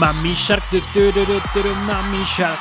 Mami 0.00 0.32
Shark, 0.32 0.64
Mami 1.86 2.24
Shark. 2.24 2.58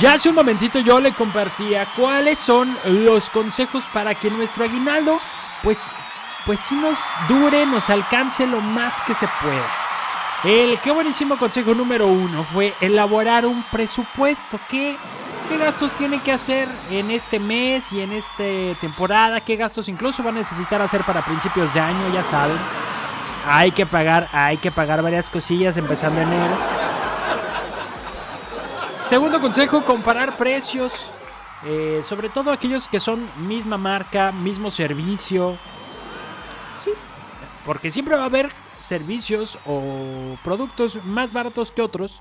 Ya 0.00 0.14
hace 0.14 0.30
un 0.30 0.34
momentito 0.34 0.80
yo 0.80 0.98
le 0.98 1.12
compartía 1.12 1.86
cuáles 1.94 2.40
son 2.40 2.76
los 2.86 3.30
consejos 3.30 3.84
para 3.92 4.16
que 4.16 4.30
nuestro 4.30 4.64
aguinaldo, 4.64 5.20
pues, 5.62 5.92
pues 6.44 6.58
sí 6.58 6.74
nos 6.74 6.98
dure, 7.28 7.64
nos 7.66 7.88
alcance 7.88 8.48
lo 8.48 8.60
más 8.60 9.00
que 9.02 9.14
se 9.14 9.28
pueda. 9.40 9.64
El 10.42 10.80
qué 10.80 10.90
buenísimo 10.90 11.38
consejo 11.38 11.72
número 11.72 12.08
uno 12.08 12.42
fue 12.42 12.74
elaborar 12.80 13.46
un 13.46 13.62
presupuesto. 13.70 14.58
¿Qué, 14.68 14.96
¿Qué 15.48 15.56
gastos 15.56 15.92
tiene 15.92 16.20
que 16.20 16.32
hacer 16.32 16.68
en 16.90 17.12
este 17.12 17.38
mes 17.38 17.92
y 17.92 18.00
en 18.00 18.10
esta 18.10 18.80
temporada? 18.80 19.40
¿Qué 19.40 19.54
gastos 19.54 19.88
incluso 19.88 20.24
va 20.24 20.30
a 20.30 20.32
necesitar 20.32 20.82
hacer 20.82 21.04
para 21.04 21.24
principios 21.24 21.72
de 21.74 21.78
año? 21.78 22.12
Ya 22.12 22.24
saben. 22.24 22.58
Hay 23.46 23.72
que 23.72 23.86
pagar, 23.86 24.28
hay 24.32 24.58
que 24.58 24.70
pagar 24.70 25.02
varias 25.02 25.30
cosillas 25.30 25.76
empezando 25.76 26.20
enero. 26.20 26.54
Segundo 28.98 29.40
consejo, 29.40 29.82
comparar 29.82 30.36
precios. 30.36 31.10
Eh, 31.64 32.00
sobre 32.04 32.28
todo 32.30 32.52
aquellos 32.52 32.88
que 32.88 33.00
son 33.00 33.28
misma 33.46 33.76
marca, 33.76 34.32
mismo 34.32 34.70
servicio. 34.70 35.58
Sí, 36.82 36.90
porque 37.66 37.90
siempre 37.90 38.16
va 38.16 38.22
a 38.22 38.26
haber 38.26 38.50
servicios 38.80 39.58
o 39.66 40.36
productos 40.42 41.04
más 41.04 41.32
baratos 41.32 41.70
que 41.70 41.82
otros, 41.82 42.20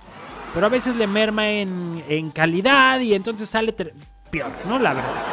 pero 0.54 0.66
a 0.66 0.70
veces 0.70 0.96
le 0.96 1.08
merma 1.08 1.48
en, 1.50 2.04
en 2.10 2.32
calidad 2.32 3.00
y 3.00 3.14
entonces 3.14 3.50
sale 3.50 3.74
peor, 4.30 4.52
¿no? 4.66 4.78
La 4.78 4.94
verdad. 4.94 5.29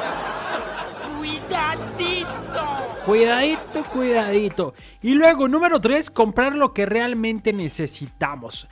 Cuidadito, 3.07 3.85
cuidadito. 3.93 4.75
Y 5.01 5.15
luego, 5.15 5.47
número 5.47 5.81
3, 5.81 6.11
comprar 6.11 6.57
lo 6.57 6.75
que 6.75 6.87
realmente 6.87 7.53
necesitamos. 7.53 8.67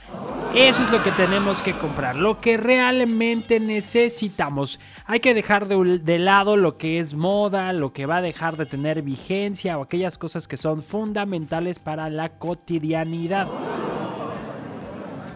Eso 0.54 0.82
es 0.82 0.90
lo 0.90 1.04
que 1.04 1.12
tenemos 1.12 1.62
que 1.62 1.78
comprar, 1.78 2.16
lo 2.16 2.38
que 2.38 2.56
realmente 2.56 3.60
necesitamos. 3.60 4.80
Hay 5.06 5.20
que 5.20 5.34
dejar 5.34 5.68
de, 5.68 6.00
de, 6.00 6.18
lado 6.18 6.56
lo 6.56 6.76
que 6.78 6.98
es 6.98 7.14
moda, 7.14 7.72
lo 7.72 7.92
que 7.92 8.06
va 8.06 8.16
a 8.16 8.22
dejar 8.22 8.56
de 8.56 8.66
tener 8.66 9.02
vigencia 9.02 9.78
o 9.78 9.82
aquellas 9.82 10.18
cosas 10.18 10.48
que 10.48 10.56
son 10.56 10.82
fundamentales 10.82 11.78
para 11.78 12.10
la 12.10 12.30
cotidianidad. 12.30 13.46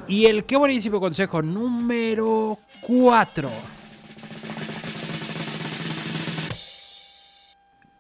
Y 0.09 0.27
el 0.27 0.45
qué 0.45 0.57
buenísimo 0.57 0.99
consejo 0.99 1.41
número 1.41 2.59
4. 2.81 3.78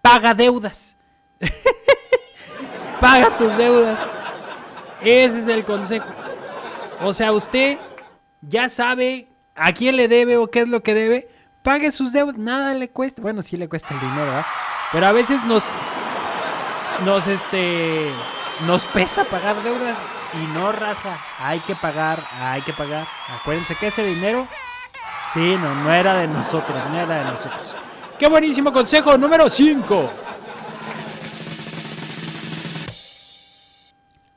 Paga 0.08 0.32
deudas. 0.32 0.96
paga 3.00 3.36
tus 3.36 3.54
deudas. 3.58 4.00
Ese 5.02 5.40
es 5.40 5.48
el 5.48 5.64
consejo. 5.64 6.08
O 7.02 7.12
sea, 7.12 7.32
usted 7.32 7.78
ya 8.40 8.68
sabe 8.70 9.28
a 9.54 9.72
quién 9.72 9.96
le 9.96 10.08
debe 10.08 10.38
o 10.38 10.46
qué 10.46 10.60
es 10.60 10.68
lo 10.68 10.82
que 10.82 10.94
debe. 10.94 11.28
Pague 11.62 11.92
sus 11.92 12.12
deudas. 12.12 12.38
Nada 12.38 12.72
le 12.72 12.88
cuesta. 12.88 13.20
Bueno, 13.20 13.42
sí 13.42 13.56
le 13.58 13.68
cuesta 13.68 13.92
el 13.92 14.00
dinero, 14.00 14.24
¿verdad? 14.24 14.46
Pero 14.92 15.06
a 15.06 15.12
veces 15.12 15.44
nos. 15.44 15.68
Nos 17.04 17.26
este. 17.26 18.10
Nos 18.66 18.84
pesa 18.86 19.24
pagar 19.24 19.62
deudas. 19.62 19.98
Y 20.34 20.58
no, 20.58 20.72
raza. 20.72 21.18
Hay 21.38 21.60
que 21.60 21.74
pagar. 21.74 22.24
Hay 22.40 22.62
que 22.62 22.72
pagar. 22.72 23.06
Acuérdense 23.38 23.74
que 23.74 23.88
ese 23.88 24.04
dinero. 24.04 24.48
Sí, 25.34 25.56
no, 25.60 25.74
no 25.74 25.92
era 25.92 26.14
de 26.14 26.28
nosotros. 26.28 26.82
No 26.90 26.98
era 26.98 27.18
de 27.18 27.24
nosotros. 27.24 27.76
Qué 28.18 28.28
buenísimo 28.28 28.72
consejo 28.72 29.16
número 29.16 29.48
5. 29.48 30.10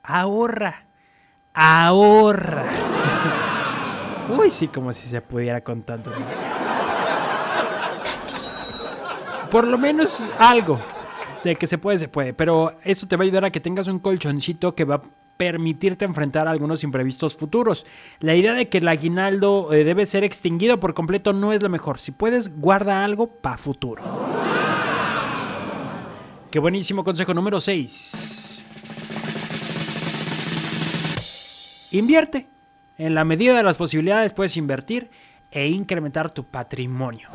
Ahorra. 0.04 0.84
Ahorra. 1.54 2.66
Uy, 4.38 4.52
sí, 4.52 4.68
como 4.68 4.94
si 4.94 5.08
se 5.08 5.22
pudiera 5.22 5.62
con 5.62 5.82
tanto. 5.82 6.12
Por 9.50 9.68
lo 9.68 9.80
menos 9.80 10.28
algo. 10.38 10.80
De 11.44 11.56
que 11.56 11.66
se 11.66 11.80
puede, 11.80 11.98
se 11.98 12.08
puede. 12.08 12.36
Pero 12.36 12.78
eso 12.84 13.08
te 13.08 13.16
va 13.16 13.24
a 13.24 13.26
ayudar 13.26 13.46
a 13.46 13.50
que 13.50 13.60
tengas 13.60 13.88
un 13.88 13.98
colchoncito 13.98 14.76
que 14.76 14.86
va 14.86 15.02
permitirte 15.42 16.06
enfrentar 16.06 16.48
algunos 16.48 16.84
imprevistos 16.84 17.36
futuros. 17.36 17.88
La 18.20 18.36
idea 18.36 18.54
de 18.54 18.70
que 18.70 18.78
el 18.78 18.88
aguinaldo 18.88 19.74
eh, 19.74 19.84
debe 19.84 20.06
ser 20.06 20.24
extinguido 20.24 20.80
por 20.80 20.94
completo 20.94 21.34
no 21.34 21.52
es 21.52 21.64
lo 21.64 21.70
mejor. 21.70 21.98
Si 21.98 22.12
puedes, 22.12 22.56
guarda 22.60 23.04
algo 23.04 23.26
para 23.26 23.58
futuro. 23.58 24.04
Qué 26.52 26.60
buenísimo 26.60 27.04
consejo 27.04 27.34
número 27.34 27.60
6. 27.60 28.68
Invierte. 31.94 32.48
En 33.00 33.16
la 33.16 33.26
medida 33.26 33.58
de 33.58 33.64
las 33.64 33.78
posibilidades 33.78 34.34
puedes 34.34 34.56
invertir 34.58 35.10
e 35.50 35.70
incrementar 35.70 36.30
tu 36.30 36.44
patrimonio. 36.44 37.30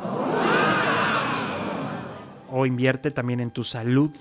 O 2.49 2.65
invierte 2.65 3.11
también 3.11 3.41
en 3.41 3.51
tu 3.51 3.65
salud. 3.65 4.15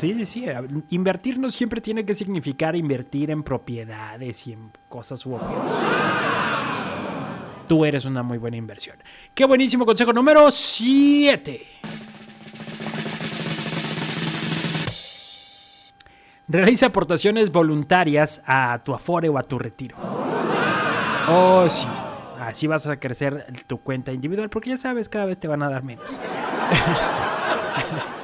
Sí, 0.00 0.14
sí, 0.14 0.24
sí. 0.24 0.46
Invertir 0.88 1.38
no 1.38 1.50
siempre 1.50 1.82
tiene 1.82 2.06
que 2.06 2.14
significar 2.14 2.74
invertir 2.74 3.30
en 3.30 3.42
propiedades 3.42 4.46
y 4.46 4.54
en 4.54 4.70
cosas 4.88 5.26
u 5.26 5.34
objetos. 5.34 5.72
Tú 7.68 7.84
eres 7.84 8.06
una 8.06 8.22
muy 8.22 8.38
buena 8.38 8.56
inversión. 8.56 8.96
Qué 9.34 9.44
buenísimo 9.44 9.84
consejo 9.84 10.14
número 10.14 10.50
7. 10.50 11.66
Realiza 16.48 16.86
aportaciones 16.86 17.52
voluntarias 17.52 18.40
a 18.46 18.80
tu 18.82 18.94
Afore 18.94 19.28
o 19.28 19.36
a 19.36 19.42
tu 19.42 19.58
retiro. 19.58 19.98
Oh, 21.28 21.66
sí. 21.68 21.86
Así 22.40 22.66
vas 22.66 22.86
a 22.86 22.98
crecer 22.98 23.52
tu 23.66 23.76
cuenta 23.76 24.12
individual 24.12 24.48
porque 24.48 24.70
ya 24.70 24.78
sabes, 24.78 25.10
cada 25.10 25.26
vez 25.26 25.38
te 25.38 25.46
van 25.46 25.62
a 25.62 25.68
dar 25.68 25.82
menos. 25.82 26.08